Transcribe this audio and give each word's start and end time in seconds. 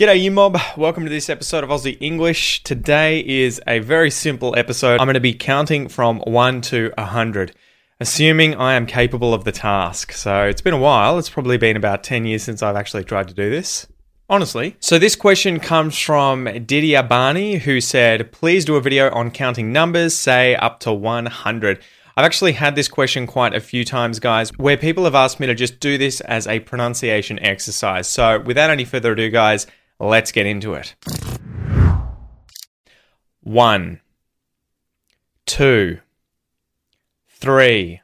G'day, 0.00 0.22
you 0.22 0.30
mob. 0.30 0.56
Welcome 0.78 1.04
to 1.04 1.10
this 1.10 1.28
episode 1.28 1.62
of 1.62 1.68
Aussie 1.68 1.98
English. 2.00 2.62
Today 2.62 3.20
is 3.20 3.60
a 3.66 3.80
very 3.80 4.10
simple 4.10 4.56
episode. 4.56 4.98
I'm 4.98 5.04
going 5.04 5.12
to 5.12 5.20
be 5.20 5.34
counting 5.34 5.88
from 5.88 6.20
1 6.20 6.62
to 6.62 6.90
100, 6.96 7.54
assuming 8.00 8.54
I 8.54 8.76
am 8.76 8.86
capable 8.86 9.34
of 9.34 9.44
the 9.44 9.52
task. 9.52 10.12
So 10.12 10.44
it's 10.44 10.62
been 10.62 10.72
a 10.72 10.78
while. 10.78 11.18
It's 11.18 11.28
probably 11.28 11.58
been 11.58 11.76
about 11.76 12.02
10 12.02 12.24
years 12.24 12.42
since 12.42 12.62
I've 12.62 12.76
actually 12.76 13.04
tried 13.04 13.28
to 13.28 13.34
do 13.34 13.50
this. 13.50 13.86
Honestly. 14.30 14.74
So 14.80 14.98
this 14.98 15.14
question 15.14 15.60
comes 15.60 15.98
from 15.98 16.44
Didier 16.46 17.02
Barney, 17.02 17.56
who 17.56 17.78
said, 17.82 18.32
please 18.32 18.64
do 18.64 18.76
a 18.76 18.80
video 18.80 19.10
on 19.10 19.30
counting 19.30 19.70
numbers, 19.70 20.14
say 20.14 20.56
up 20.56 20.80
to 20.80 20.94
100. 20.94 21.78
I've 22.16 22.24
actually 22.24 22.52
had 22.52 22.74
this 22.74 22.88
question 22.88 23.26
quite 23.26 23.54
a 23.54 23.60
few 23.60 23.84
times, 23.84 24.18
guys, 24.18 24.50
where 24.56 24.78
people 24.78 25.04
have 25.04 25.14
asked 25.14 25.40
me 25.40 25.46
to 25.46 25.54
just 25.54 25.78
do 25.78 25.98
this 25.98 26.22
as 26.22 26.46
a 26.46 26.60
pronunciation 26.60 27.38
exercise. 27.40 28.08
So 28.08 28.40
without 28.40 28.70
any 28.70 28.86
further 28.86 29.12
ado, 29.12 29.28
guys, 29.28 29.66
Let's 30.02 30.32
get 30.32 30.46
into 30.46 30.72
it. 30.72 30.94
One, 33.42 34.00
two, 35.44 35.98
three, 37.28 38.00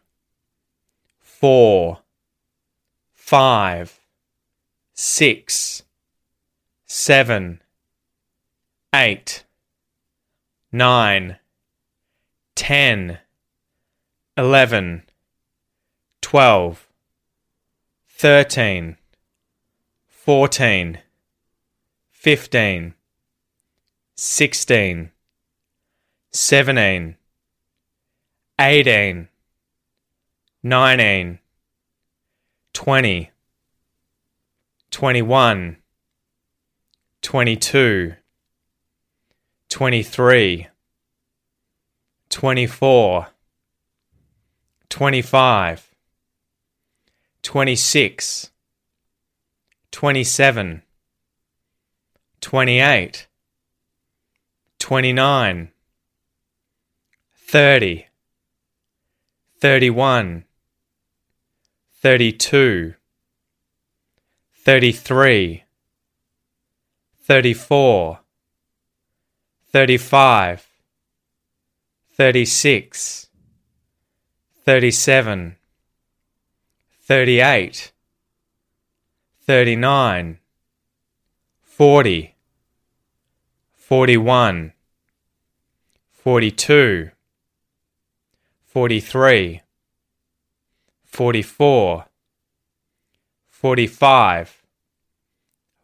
four, 1.19 2.01
five, 3.15 3.99
six, 4.93 5.85
seven, 6.85 7.63
eight, 8.95 9.45
nine, 10.71 11.39
ten, 12.55 13.21
eleven, 14.37 15.03
twelve, 16.21 16.89
thirteen, 18.07 18.99
fourteen. 20.09 20.99
15, 22.27 22.93
16, 24.17 25.13
17, 26.33 27.17
18, 28.59 29.29
19, 30.65 31.39
20, 32.73 33.31
21, 34.91 35.77
22, 37.23 38.15
23, 39.69 40.69
24, 42.29 43.27
25, 44.89 45.91
26, 47.45 48.51
27, 49.93 50.83
28, 52.47 53.27
29, 54.79 55.73
30, 57.49 58.07
31, 59.61 60.45
32, 62.01 62.95
33, 64.65 65.65
34, 67.27 68.21
35, 69.73 70.67
36, 72.17 73.29
37, 74.65 75.57
38, 77.09 77.93
39, 79.45 80.39
40, 81.77 82.36
41, 83.89 84.73
42, 86.11 87.13
43, 88.67 89.63
44, 91.13 92.05
45, 93.49 94.63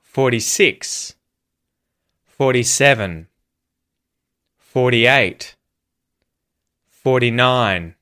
46, 0.03 1.15
47, 2.37 3.29
48, 4.75 5.57
49, 7.05 7.95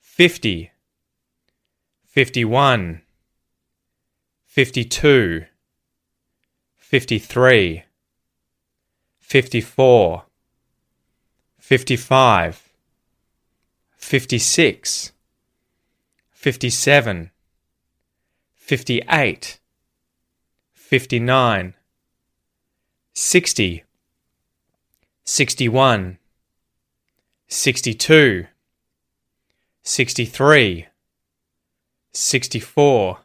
50, 0.00 0.70
51, 2.14 3.02
52, 4.46 5.48
53, 6.78 7.84
54, 9.32 10.26
55, 11.58 12.68
56, 13.96 15.12
57, 16.34 17.30
58, 18.56 19.60
59, 20.74 21.72
60, 23.14 23.84
61, 25.24 26.18
62, 27.48 28.48
63, 29.82 30.88
64, 32.12 33.24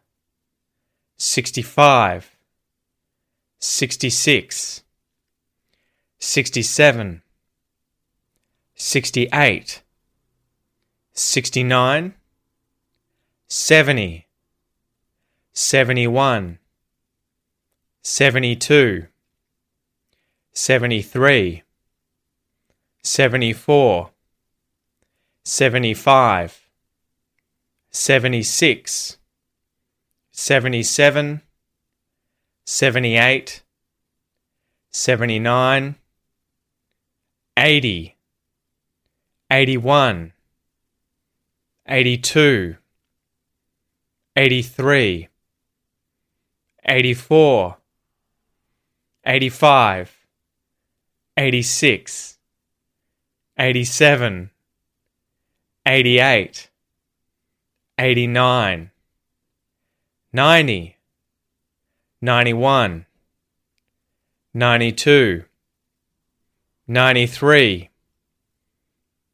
65, 1.18 2.38
66, 3.60 4.87
67, 6.20 7.22
68, 8.76 9.82
69, 11.14 12.14
70, 13.48 14.26
71, 15.54 16.60
72, 18.04 19.08
73, 20.54 21.64
74, 23.04 24.10
75, 25.44 26.70
76, 27.92 29.18
77, 30.32 31.42
78, 32.66 33.64
79, 34.92 35.96
80, 37.58 38.16
81, 39.50 40.32
82, 41.88 42.78
83, 44.36 45.28
84, 46.86 47.78
85, 49.26 50.18
86, 51.36 52.38
87, 53.58 54.52
88, 55.88 56.70
89, 57.98 58.92
90, 60.32 60.96
91, 62.22 63.06
92, 64.54 65.47
93, 66.88 67.90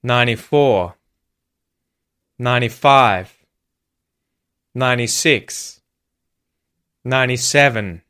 94, 0.01 0.95
95, 2.39 3.37
96, 4.73 5.81
97, 7.03 8.01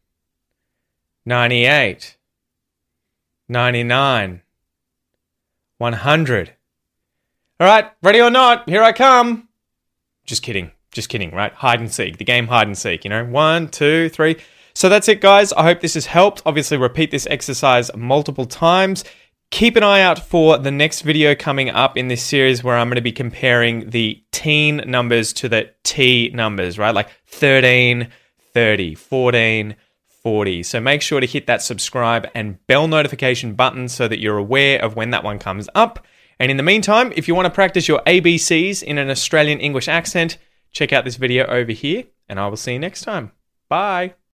98, 1.25 2.17
99, 3.49 4.41
100. 5.77 6.53
All 7.59 7.67
right, 7.67 7.91
ready 8.01 8.21
or 8.21 8.29
not, 8.29 8.69
here 8.69 8.81
I 8.81 8.93
come. 8.93 9.49
Just 10.23 10.41
kidding, 10.41 10.71
just 10.93 11.09
kidding, 11.09 11.31
right? 11.31 11.51
Hide 11.51 11.81
and 11.81 11.91
seek, 11.91 12.17
the 12.17 12.23
game 12.23 12.47
hide 12.47 12.67
and 12.67 12.77
seek, 12.77 13.03
you 13.03 13.09
know? 13.09 13.25
One, 13.25 13.67
two, 13.67 14.07
three. 14.07 14.37
So 14.73 14.89
that's 14.89 15.07
it, 15.07 15.21
guys. 15.21 15.53
I 15.53 15.63
hope 15.63 15.81
this 15.81 15.93
has 15.93 16.07
helped. 16.07 16.41
Obviously, 16.45 16.77
repeat 16.77 17.11
this 17.11 17.27
exercise 17.29 17.91
multiple 17.95 18.45
times. 18.45 19.03
Keep 19.53 19.75
an 19.75 19.83
eye 19.83 20.01
out 20.01 20.17
for 20.17 20.57
the 20.57 20.71
next 20.71 21.01
video 21.01 21.35
coming 21.35 21.69
up 21.69 21.95
in 21.95 22.07
this 22.07 22.23
series 22.23 22.63
where 22.63 22.75
I'm 22.75 22.87
going 22.87 22.95
to 22.95 23.01
be 23.01 23.11
comparing 23.11 23.91
the 23.91 24.19
teen 24.31 24.77
numbers 24.77 25.31
to 25.33 25.47
the 25.47 25.69
T 25.83 26.31
numbers, 26.33 26.79
right? 26.79 26.89
Like 26.89 27.09
13, 27.27 28.07
30, 28.51 28.95
14, 28.95 29.75
40. 30.23 30.63
So 30.63 30.81
make 30.81 31.03
sure 31.03 31.19
to 31.19 31.27
hit 31.27 31.45
that 31.45 31.61
subscribe 31.61 32.27
and 32.33 32.65
bell 32.65 32.87
notification 32.87 33.53
button 33.53 33.87
so 33.89 34.07
that 34.07 34.17
you're 34.17 34.39
aware 34.39 34.81
of 34.83 34.95
when 34.95 35.11
that 35.11 35.23
one 35.23 35.37
comes 35.37 35.69
up. 35.75 36.03
And 36.39 36.49
in 36.49 36.57
the 36.57 36.63
meantime, 36.63 37.13
if 37.15 37.27
you 37.27 37.35
want 37.35 37.45
to 37.45 37.51
practice 37.51 37.87
your 37.87 38.01
ABCs 38.07 38.81
in 38.81 38.97
an 38.97 39.11
Australian 39.11 39.59
English 39.59 39.87
accent, 39.87 40.39
check 40.71 40.91
out 40.91 41.05
this 41.05 41.17
video 41.17 41.45
over 41.45 41.73
here, 41.73 42.05
and 42.27 42.39
I 42.39 42.47
will 42.47 42.57
see 42.57 42.73
you 42.73 42.79
next 42.79 43.03
time. 43.03 43.31
Bye. 43.69 44.15